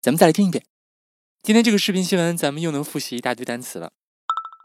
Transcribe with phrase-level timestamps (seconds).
[0.00, 0.64] 咱们再来听一遍。
[1.42, 3.92] 今天这个视频新闻，咱们又能复习一大堆单词了。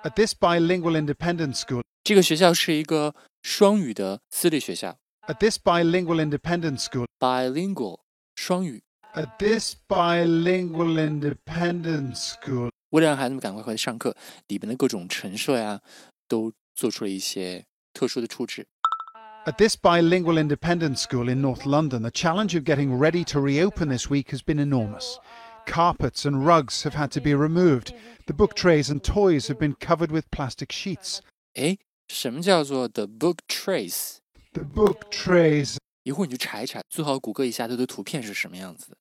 [0.03, 4.97] At this bilingual independent school, 这个学校是一个双语的私立学校。
[5.27, 7.99] at this bilingual independent school, bilingual
[8.35, 8.81] 双语
[9.13, 14.15] ，at this bilingual independent school, 为了让孩子们赶快回来上课，
[14.47, 15.81] 里边的各种陈设呀，
[16.27, 18.67] 都做出了一些特殊的处置。
[19.46, 24.10] At this bilingual independent school in North London, the challenge of getting ready to reopen this
[24.10, 25.20] week has been enormous.
[25.66, 27.94] Carpets and rugs have had to be removed.
[28.26, 31.20] The book trays and toys have been covered with plastic sheets.
[31.54, 34.16] 诶，什么叫做 the book trace？
[34.52, 38.96] The book trays, 一会儿你去查一查，最好谷歌一下它的图片是什么样子的，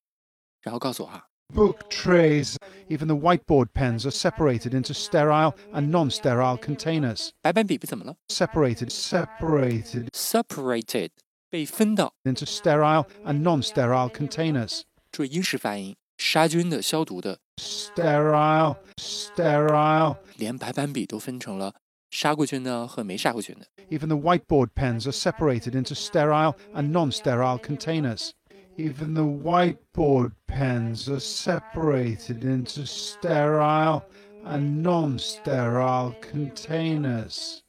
[0.62, 1.28] 然后告诉我哈。
[1.54, 2.58] book trays,
[2.90, 7.30] even the whiteboard pens are separated into sterile and non-sterile containers.
[7.42, 11.10] 白板笔不怎么了 Separated, separated ？separated
[11.50, 14.82] 被分到， into sterile and non-sterile containers.
[15.12, 20.18] 注意英式发音，杀菌的、消毒的， Sterile, sterile.
[20.38, 21.74] 连白板笔都分成了
[22.10, 23.66] 杀过菌的和没杀过菌的。
[23.90, 28.32] Even the whiteboard pens are separated into sterile and non-sterile containers.
[28.80, 34.04] Even the whiteboard pens are separated into sterile
[34.46, 37.62] and non-sterile containers.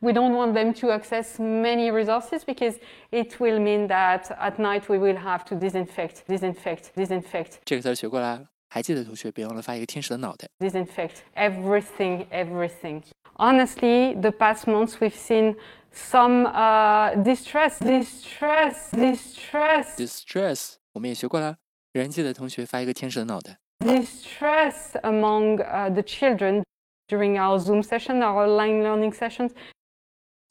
[0.00, 2.78] We don't want them to access many resources because
[3.10, 10.48] it will mean that at night we will have to disinfect, disinfect, disinfect, 这个词儿学过来了，还记得同学别忘了发一个天使的脑袋。
[10.60, 13.02] disinfect everything, everything.
[13.36, 15.56] Honestly, the past months we've seen
[15.92, 21.56] some uh, distress, distress, distress, distress 我们也学过了，
[21.92, 23.58] 人记得同学发一个天使的脑袋。
[23.80, 26.62] distress among uh, the children
[27.06, 29.52] during our Zoom session, our online learning sessions.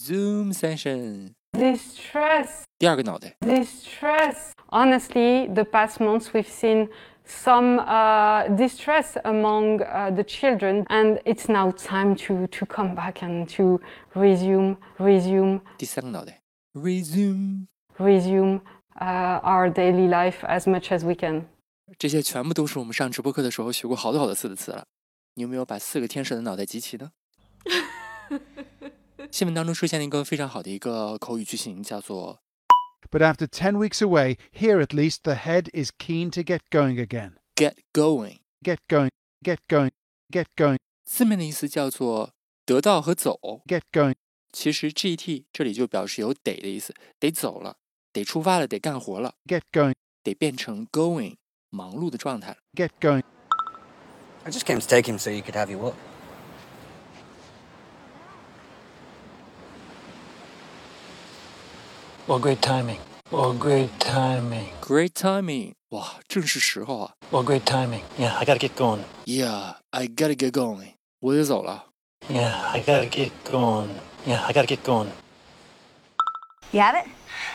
[0.01, 3.35] Zoom session Distress, 第二个脑袋。
[3.41, 4.51] distress.
[4.69, 6.89] Honestly, the past months we've seen
[7.24, 13.22] some uh, distress among uh, the children, and it's now time to, to come back
[13.22, 13.80] and to
[14.14, 16.40] resume, resume, 第三个脑袋
[16.74, 18.60] ，resume，resume
[18.96, 21.44] uh, our daily life as much as we can.
[21.98, 24.86] 这些全部都是我们上直播课的时候学过好多好多次的词了。
[25.34, 27.10] 你有没有把四个天使的脑袋集齐呢？
[29.30, 32.40] 新闻当中出现了一个非常好的一个口语句型，叫做
[33.09, 36.97] But after 10 weeks away, here at least the head is keen to get going
[36.99, 37.33] again.
[37.55, 38.39] “get going”。
[38.63, 39.11] Get going,
[39.45, 39.91] get going,
[40.31, 42.31] get going, 字面的意思叫做
[42.65, 43.39] 得到和走。
[43.67, 44.15] get going.
[44.51, 47.77] 其实 “get” 这里就表示有得的意思，得走了，
[48.11, 49.93] 得出发了，得干活了， Get going,
[50.23, 51.35] 得变成 going
[51.69, 52.57] 忙碌的状态了。
[52.73, 53.21] get going.
[54.43, 55.93] I just came to take him so you could have your walk.
[62.25, 62.97] What great timing.
[63.29, 64.67] What great timing.
[64.81, 68.01] Great timing，哇，正是时候啊 What great timing.
[68.17, 68.99] Yeah, I gotta get going.
[69.25, 71.85] ！Yeah，I gotta get going，我得走了。
[72.29, 73.89] Yeah, I gotta get going.
[74.25, 75.07] Yeah, I gotta get going.
[76.71, 77.07] You have it?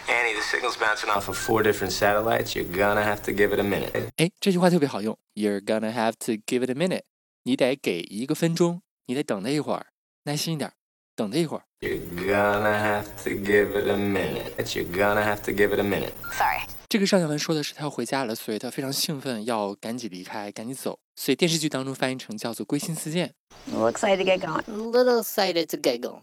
[0.08, 2.54] Annie, the signal's bouncing off of four different satellites.
[2.54, 4.10] You're gonna have to give it a minute.
[4.16, 5.18] 哎，这句话特别好用。
[5.34, 7.02] You're gonna have to give it a minute，
[7.44, 9.86] 你得给一个分钟，你得等他一会儿，
[10.24, 10.72] 耐心一点，
[11.16, 11.62] 等他一会儿。
[11.80, 14.52] You're gonna have to give it a minute.
[14.56, 16.12] You're gonna have to give it a minute.
[16.32, 16.62] Sorry.
[16.88, 20.98] 这个尚小文说的是他要回家了，所以他非常兴奋，要赶紧离开，赶紧走。
[21.16, 23.32] 所以电视剧当中翻译成叫做“归心似箭
[23.70, 24.62] A little excited to get going.
[24.68, 26.20] Little excited to get going.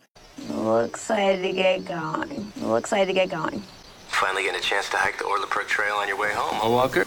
[0.49, 2.29] A little excited to get going.
[2.57, 3.61] A little excited to get going.
[4.09, 6.69] Finally getting a chance to hike the Orla Perk Trail on your way home, huh,
[6.69, 7.05] Walker?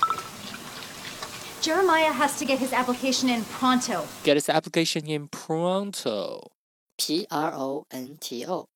[1.61, 4.07] Jeremiah has to get his application in pronto.
[4.25, 6.51] ”，get his application in pronto。
[6.97, 8.69] P R O N T O.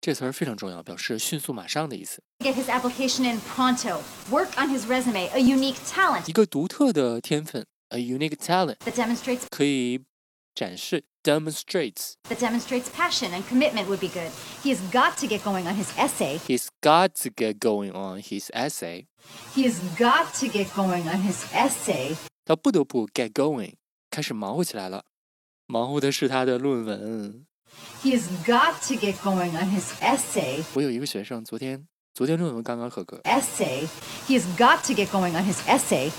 [0.00, 2.22] 这词儿非常重要，表示迅速、马上的意思。
[2.38, 4.00] Get his application in pronto.
[4.30, 10.00] Work on his resume, a unique talent 一个独特的天分，a unique talent， that demonstrates 可以
[10.54, 12.14] 展示 demonstrates。
[12.30, 14.30] that demonstrates passion and commitment would be good.
[14.62, 16.38] He has got to get going on his essay.
[16.38, 19.06] He's got to get going on his essay。
[19.54, 22.16] He has got to get going on his essay.
[22.46, 23.74] 他不得不 get going，
[24.10, 25.04] 开始忙活起来了。
[25.66, 27.46] 忙活的是他的论文。
[28.02, 30.64] He has got to get going on his essay.
[30.74, 33.20] 我有一个学生，昨天昨天论文刚刚合格。
[33.24, 33.86] Essay.
[34.26, 36.10] He has got to get going on his essay.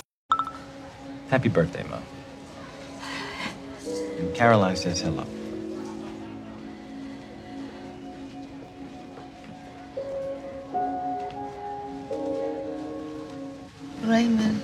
[1.31, 2.01] Happy birthday, Mom.
[4.19, 5.25] And Caroline says hello.
[14.05, 14.61] Raymond,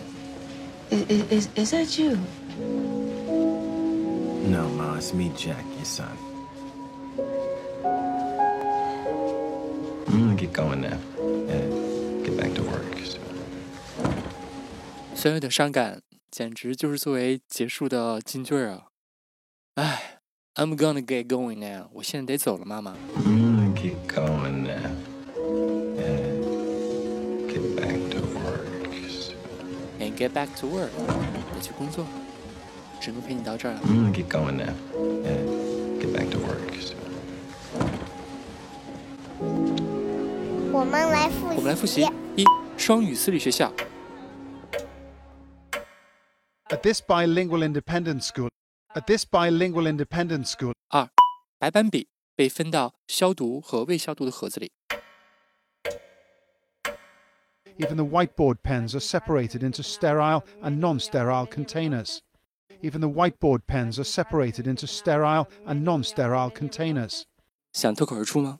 [0.92, 2.18] is, is, is that you?
[4.50, 6.16] No, Ma, it's me, Jack, your son.
[10.42, 10.98] get going now
[11.50, 12.84] and get back to work.
[13.06, 13.20] So.
[15.16, 16.02] 虽然有点伤感，
[16.32, 18.88] 简直就是作为结束的金句儿啊！
[19.76, 20.20] 唉，
[20.56, 22.96] I'm gonna get going now，我现在得走了，妈妈。
[23.16, 24.92] I'm gonna get going now
[25.98, 26.44] and
[27.48, 28.68] get back to work.
[29.10, 29.34] So.
[30.00, 30.92] And get back to work，
[31.54, 32.06] 得去工作。
[33.00, 33.82] 只能陪你到这儿了。
[33.86, 34.74] I'm gonna get going now
[35.24, 36.74] and get back to work.
[36.82, 36.96] So.
[40.72, 41.56] 我们来复习。
[41.56, 42.02] 我们来复习：
[42.36, 42.44] 一、
[42.78, 43.72] 双语私立学校；
[46.70, 48.50] At this bilingual independent school,
[48.94, 51.10] at this bilingual independent school, 二、
[51.58, 54.70] 白板笔被分到消毒和未消毒的盒子里；
[57.78, 62.20] even the whiteboard pens are separated into sterile and non-sterile containers.
[62.82, 67.24] Even the whiteboard pens are separated into sterile and non-sterile containers.
[67.74, 68.60] 想脱口而出吗？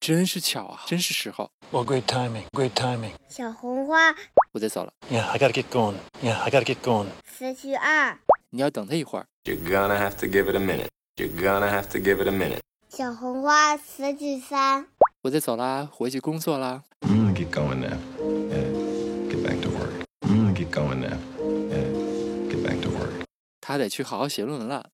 [0.00, 1.50] 真是巧啊，真是时候。
[1.70, 2.44] Well, great timing.
[2.52, 3.12] Great timing.
[3.28, 4.14] 小红花
[4.52, 5.96] 我得走了，Yeah, I gotta get going.
[6.22, 7.08] Yeah, I gotta get going.
[7.30, 8.18] 词句二，
[8.48, 9.26] 你要等他一会儿。
[9.44, 10.88] You're gonna have to give it a minute.
[11.16, 12.60] You're gonna have to give it a minute.
[12.88, 14.86] 小红花词句三，
[15.20, 16.82] 我得走啦，回去工作啦。
[17.02, 20.06] I'm gonna get going now and get back to work.
[20.22, 23.26] I'm gonna get going now and get back to work.
[23.60, 24.88] 他得去好好写论文了。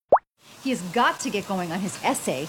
[0.65, 2.47] He has got to get going on his essay.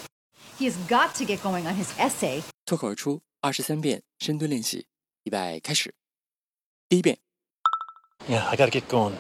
[0.58, 2.44] He has got to get going on his essay.
[2.66, 4.88] 脱口而出二十三遍深蹲练习，
[5.24, 5.94] 预备开始。
[6.88, 7.20] 第一遍，
[8.28, 9.16] Yeah, I gotta get going.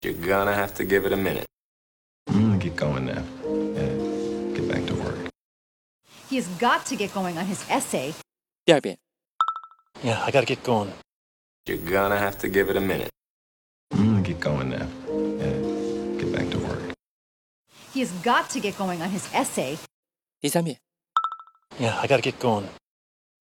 [0.00, 1.46] You're gonna have to give it a minute.
[2.26, 5.30] I'm gonna get going now and get back to work.
[6.28, 8.12] He has got to get going on his essay.
[8.64, 8.98] 第二遍，
[10.02, 10.90] Yeah, I gotta get going.
[11.66, 13.10] You're gonna have to give it a minute.
[13.90, 16.94] I'm gonna get going now and get back to work.
[17.92, 19.78] He has got to get going on his essay.
[20.40, 20.78] 第三遍，
[21.78, 22.68] Yeah, I gotta get going.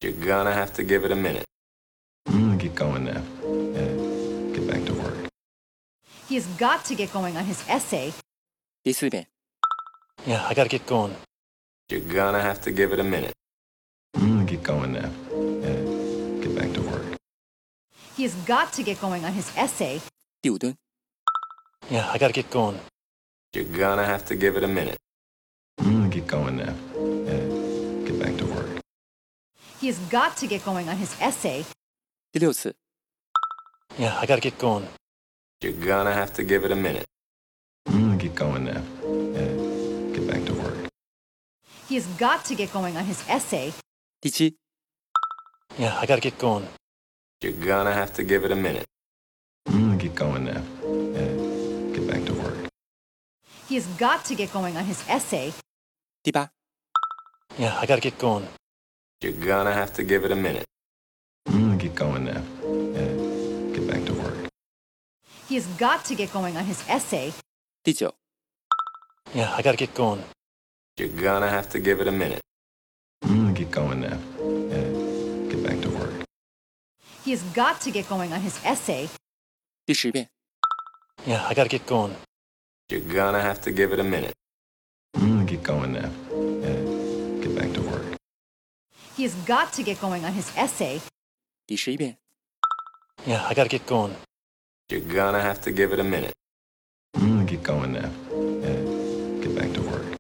[0.02, 1.46] You're gonna have to give it a minute.
[2.26, 5.30] I'm gonna get going now and get back to work.
[6.28, 8.12] He has got to get going on his essay.
[8.84, 9.28] 第四遍，
[10.26, 11.14] Yeah, I gotta get going.
[11.90, 13.34] You're gonna have to give it a minute.
[14.16, 17.18] I'm gonna get going now and get back to work.
[18.16, 20.02] He has got to get going on his essay.
[20.42, 20.76] 第五蹲，
[21.90, 22.80] Yeah, I gotta get going.
[23.54, 24.98] You're gonna have to give it a minute.
[25.78, 26.87] I'm gonna get going now and
[28.18, 28.82] get back to work.
[29.80, 31.66] He has got to get going on his essay.
[32.32, 32.76] 第六次，
[34.00, 34.88] Yeah, I gotta get going.
[35.62, 37.06] You're gonna have to give it a minute.
[37.86, 40.90] I'm gonna get going now and get back to work.
[41.88, 43.72] He has got to get going on his essay.
[44.20, 44.56] 第七，
[45.78, 46.66] Yeah, I gotta get going.
[47.42, 48.88] You're gonna have to give it a minute.
[49.68, 52.70] I'm gonna get going now and get back to work.
[53.68, 55.54] He has got to get going on his essay.
[56.24, 56.50] 第八，
[57.58, 58.48] Yeah, I gotta get going.
[59.22, 60.66] You're gonna have to give it a minute.
[61.48, 64.50] I'm gonna get going now and get back to work.
[65.48, 67.32] He has got to get going on his essay.
[67.84, 68.14] 第九，
[69.34, 70.24] Yeah, I gotta get going.
[70.98, 72.42] You're gonna have to give it a minute.
[73.24, 74.18] I'm gonna get going now
[74.72, 76.14] and get back to work.
[77.24, 79.10] He has got to get going on his essay.
[79.86, 80.30] 第十遍，
[81.26, 82.16] Yeah, I gotta get going.
[82.90, 84.34] You're gonna have to give it a minute.
[85.16, 86.27] I'm gonna get going now and get
[87.58, 88.18] back to work.
[89.16, 91.02] He has got to get going on his essay.
[91.66, 92.18] 第十一遍，
[93.26, 94.14] Yeah, I gotta get going.
[94.90, 96.34] You're gonna have to give it a minute.
[97.14, 100.18] I'm gonna get going now and get back to work.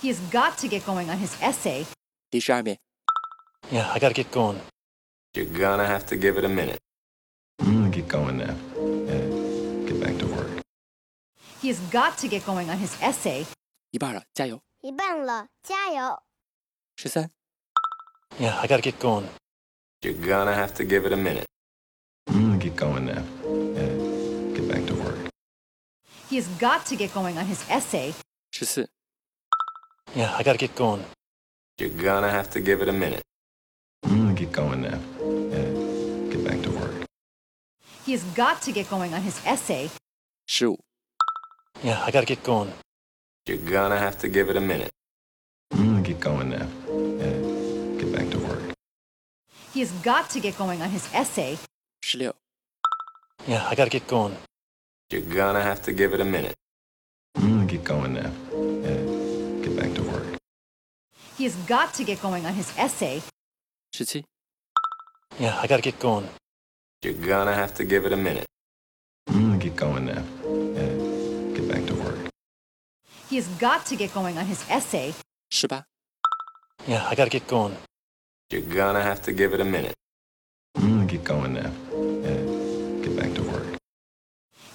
[0.00, 1.84] He has got to get going on his essay.
[2.30, 2.78] 第十二遍，
[3.70, 4.58] Yeah, I gotta get going.
[5.34, 6.78] You're gonna have to give it a minute.
[7.58, 10.62] I'm gonna get going now and get back to work.
[11.60, 13.44] He has got to get going on his essay.
[13.90, 14.60] 一半了，加油！
[14.80, 16.22] 一半了，加油！
[16.95, 17.29] she said.
[18.39, 19.29] Yeah, I gotta get going.
[20.03, 21.45] You're gonna have to give it a minute.
[22.27, 23.23] I'm gonna get going now
[24.53, 25.17] get back to work.
[26.29, 28.13] He has got to get going on his essay.
[28.51, 28.87] She said.
[30.15, 31.05] Yeah, I gotta get going.
[31.79, 33.21] You're gonna have to give it a minute.
[34.03, 34.99] I'm gonna get going now
[36.29, 37.05] get back to work.
[38.05, 39.89] He has got to get going on his essay.
[40.47, 40.79] Shoot.
[41.83, 42.73] Yeah, I gotta get going.
[43.47, 44.91] You're gonna have to give it a minute.
[45.71, 46.67] I'm gonna get going now.
[49.73, 51.57] He has got to get going on his essay.
[53.47, 54.37] Yeah, I gotta get going.
[55.09, 56.53] You're gonna have to give it a minute.
[57.35, 58.31] I'm gonna get going now.
[58.53, 60.37] Yeah, get back to work.
[61.37, 63.23] He has got to get going on his essay.
[63.93, 64.23] 17.
[65.39, 66.29] Yeah, I gotta get going.
[67.01, 68.45] You're gonna have to give it a minute.
[69.27, 70.23] I'm gonna get going now.
[70.45, 72.29] Yeah, get back to work.
[73.27, 75.15] He has got to get going on his essay.
[75.51, 75.83] 18.
[76.87, 77.75] Yeah, I gotta get going.
[78.50, 79.94] You're gonna have to give it a minute.
[80.76, 81.70] I'm gonna get going now.
[82.24, 83.66] Yeah, get back to work.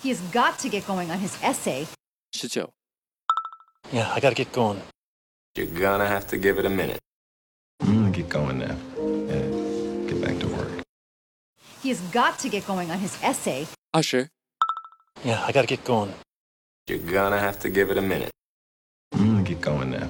[0.02, 1.88] He has got to get going on his essay.
[2.32, 2.72] 十九、
[3.92, 4.82] Yeah, I gotta get going.
[5.56, 7.00] You're gonna have to give it a minute.
[7.82, 8.76] I'm gonna get going now.
[9.28, 10.84] Yeah, get back to work.
[11.82, 13.68] He has got to get going on his essay.
[13.92, 14.30] 二十、
[15.24, 16.14] Yeah, I gotta get going.
[16.88, 18.32] You're gonna have to give it a minute.
[19.14, 20.08] I'm gonna get going now.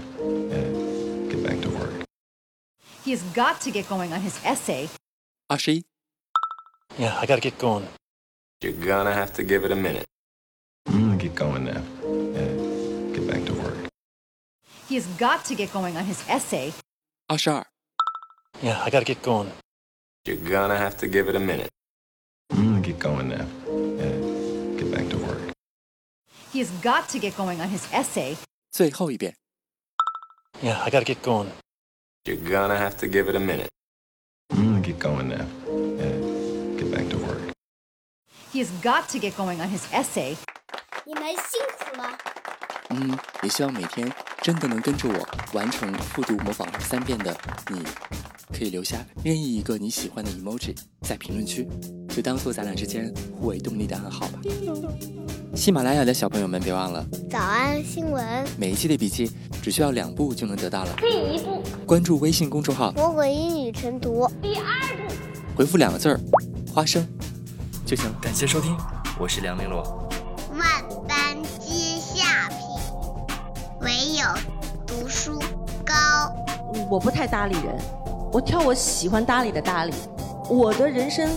[3.07, 4.89] He has got to get going on his essay.
[5.47, 5.85] 二十一、
[6.97, 7.85] Yeah, I gotta get going.
[8.61, 10.05] You're gonna have to give it a minute.
[10.87, 11.81] I'm gonna get going now.
[12.33, 13.89] Yeah, get back to work.
[14.87, 16.71] He has got to get going on his essay.
[17.27, 17.65] 二十二、
[18.61, 19.51] Yeah, I gotta get going.
[20.25, 21.69] You're gonna have to give it a minute.
[22.51, 23.45] I'm gonna get going now.
[23.97, 25.53] Yeah, get back to work.
[26.51, 28.37] He has got to get going on his essay.
[28.71, 29.35] 最后一遍。
[30.61, 31.49] Yeah, I gotta get going.
[32.28, 33.68] You're gonna have to give it a minute.
[34.52, 35.46] I'm gonna get going now
[35.98, 37.40] and get back to work.
[38.52, 40.36] He has got to get going on his essay.
[41.06, 42.18] 你们辛苦了。
[42.90, 47.34] 嗯，也希望每天真的能跟着我完成复读模仿三遍的
[47.70, 47.82] 你，
[48.52, 51.66] 可以留下任意一个你喜欢的 emoji 在评论区，
[52.10, 54.38] 就当做咱俩之间互为动力的暗号吧。
[55.54, 59.30] 喜马拉雅的小朋友们，别忘了早安新闻，每一期的笔记
[59.68, 60.96] 只需要两步就能得到了。
[60.96, 64.64] 第一步，关注微信公众号，魔鬼英语晨读；第二
[64.96, 65.14] 步，
[65.54, 66.18] 回复两个字儿
[66.72, 67.06] “花生”
[67.84, 68.10] 就行。
[68.18, 68.74] 感谢收听，
[69.20, 69.82] 我是梁玲珑。
[70.56, 70.66] 万
[71.06, 72.58] 般皆下品，
[73.82, 74.24] 唯有
[74.86, 75.38] 读书
[75.84, 75.94] 高。
[76.90, 77.78] 我不太搭理人，
[78.32, 79.92] 我挑我喜欢搭理的搭理。
[80.48, 81.28] 我的人生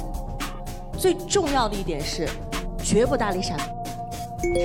[0.97, 2.29] 最重要的一点是，
[2.81, 3.57] 绝不搭理傻
[4.41, 4.63] 逼。